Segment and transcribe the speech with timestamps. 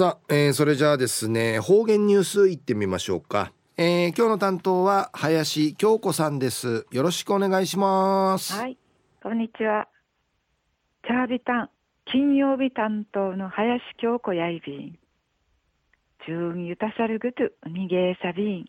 [0.00, 6.86] さあ、えー、それじゃあですね方言ニュースいってみましょうか、えー、今日の担当は林京子さんです。
[6.90, 8.54] よろしくお願いします。
[8.54, 8.78] はい
[9.22, 9.88] こんにちは。
[11.06, 11.70] チャービタン
[12.06, 14.98] 金曜日担当の林京子やいびん。
[16.26, 18.64] 中ゆたさるぐとにげさびん。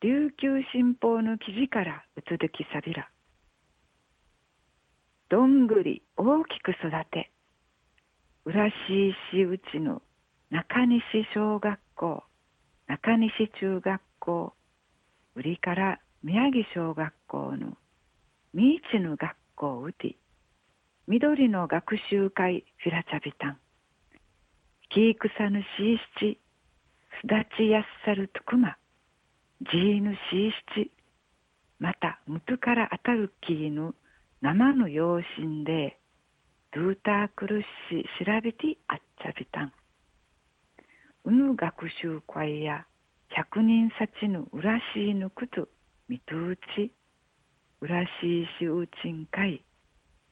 [0.00, 3.10] 琉球新報の記事からうつづきさびら。
[5.28, 7.30] どんぐり大きく育て。
[8.46, 10.00] 浦西市内の
[10.50, 11.02] 中西
[11.34, 12.22] 小学校
[12.86, 14.54] 中西中学校
[15.34, 17.76] 売りから宮城小学校の
[18.54, 20.16] 三市の学校うて
[21.06, 23.58] 緑の学習会フィラチャビタン
[24.88, 26.40] キークサヌシーシチ
[27.20, 28.78] すだちやっさるとくま
[29.70, 30.90] ジーヌシーシチ
[31.78, 33.94] またむとから当たるキーヌ
[34.40, 35.99] 生の養親で
[36.72, 39.72] ドゥータークルシ調べてあっちゃびたん。
[41.24, 42.86] うぬ学習会や
[43.28, 45.68] 百人さちぬうらしいぬくと
[46.08, 46.92] みとうち
[47.80, 49.64] うらしいしうちん会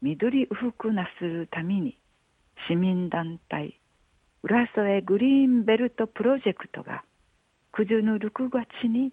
[0.00, 1.98] 緑うふくなするために
[2.68, 3.80] 市民団体
[4.44, 7.02] 浦添グリーンベルトプロジェクトが
[7.72, 9.12] 九十の6月に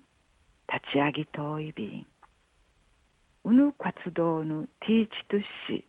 [0.71, 2.05] 立ち上げといびん。
[3.45, 5.39] うぬ活動のティーチと
[5.69, 5.85] し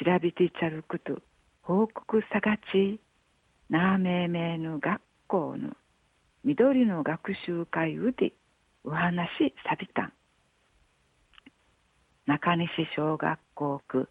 [0.00, 1.20] 調べてちゃること
[1.62, 3.00] 報告さがち
[3.68, 5.70] なめいめいの学校の
[6.44, 8.32] 緑の学習会うで
[8.84, 9.28] お話
[9.64, 10.02] さびた。
[10.02, 10.12] ん
[12.26, 14.08] 中西小学校区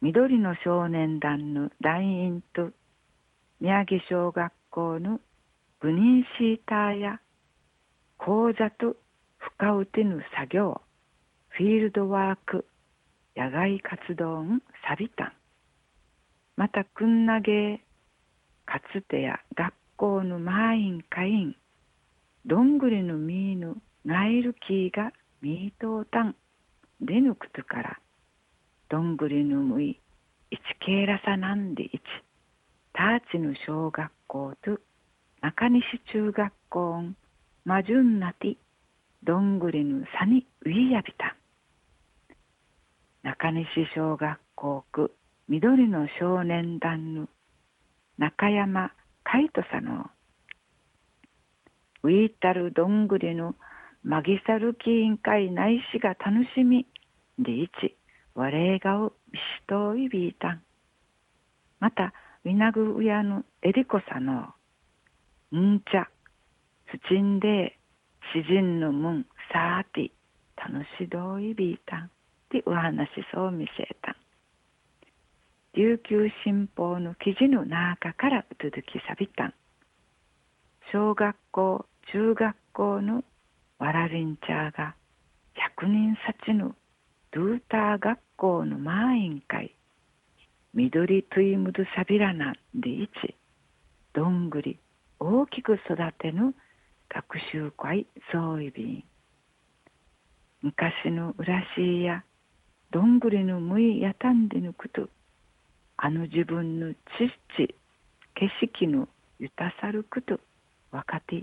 [0.00, 2.70] 緑の少年団の団員と
[3.60, 5.20] 宮城小学校の
[5.80, 7.20] 部人シーターや
[8.18, 8.96] 講座と
[9.38, 10.80] 深うてぬ作業
[11.48, 12.66] フィールドワーク
[13.36, 15.32] 野外活動んサビタン。
[16.56, 17.80] またくんなげ
[18.64, 21.56] かつてや学校の満員会員
[22.46, 26.36] どんぐりのみーぬナイルキーがミートータン。
[27.00, 27.98] でぬくつから
[28.88, 29.98] どんぐりのむい
[30.50, 32.00] いちけいらさなんでいち。
[32.92, 34.78] ターチの小学校と
[35.40, 35.82] 中西
[36.12, 37.16] 中学校ん
[37.64, 38.56] まじゅんなて
[39.24, 41.43] どんぐりのさにういやびたん。
[43.44, 45.10] 中西小学校区
[45.50, 47.28] 緑の少年団の
[48.16, 48.90] 中山
[49.22, 50.06] 海人さんの
[52.04, 53.54] ウィータルどんぐりの
[54.02, 56.86] マギサルキ委員会内しが楽しみ
[57.38, 57.94] でいち
[58.34, 60.62] 我れがうびしといびいたん。
[61.80, 62.14] また
[62.46, 64.54] ウィナグウヤのエリコさの
[65.54, 66.08] んちゃ
[66.90, 67.78] すちんで
[68.32, 70.14] 詩人のむんさーて
[70.56, 72.10] 楽しどういびいたん。
[72.54, 74.16] でお話そう見せた。
[75.74, 79.54] 琉球新報の記事の中から続きさびたん。
[80.92, 83.24] 小学校中学校の
[83.80, 84.94] わらりんちゃーが
[85.54, 86.76] 百人さちの
[87.32, 89.74] ドゥーター学校の満員会
[90.74, 93.34] 緑トイムドサビラナンでいち。
[94.12, 94.78] どんぐり
[95.18, 96.54] 大きく育てぬ
[97.08, 99.02] 学習会総意便
[100.62, 102.22] 昔の浦しいや
[102.94, 105.08] どんぐりのむいやたんでぬくと
[105.96, 106.98] あの自分のちっ
[107.56, 107.74] ち
[108.36, 109.08] 景色の
[109.40, 110.38] ゆたさるくと
[110.92, 111.42] 若手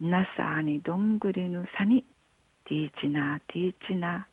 [0.00, 2.04] なさあにどんぐりのさに
[2.68, 4.28] ティーチナーティーチナ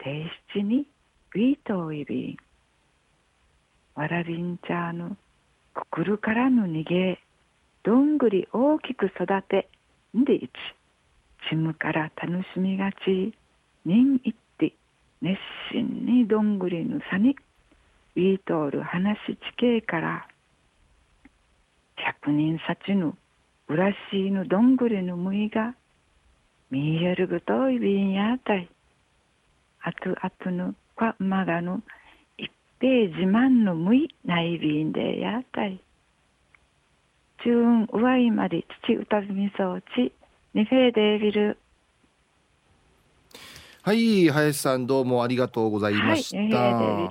[0.00, 0.24] ー提
[0.54, 0.86] 出に
[1.34, 2.36] ウィートウイビン
[3.94, 5.18] わらびんちゃーの
[5.74, 7.18] くくるからの逃げ
[7.82, 9.68] どんぐり大きく育て
[10.16, 10.50] んでいち
[11.50, 13.34] ちむから楽しみがち
[13.84, 14.72] 人いって
[15.24, 15.38] 熱
[15.74, 17.36] 心にどんぐりのさに
[18.14, 20.28] ウィートール話地形から
[21.96, 23.14] 百人さちぬ
[23.68, 25.74] うらしいぬどんぐりのむいが
[26.70, 28.68] 見えるぐといびんやたい
[29.82, 31.82] あとあとぬかまがぬ
[32.38, 35.80] 一平自慢のむいないびんでやたい
[37.42, 40.12] 中運うわいまで父歌ずみそうち
[40.54, 41.58] にフェーデービル
[43.84, 47.10] はい林さんどうもありがとうございました、は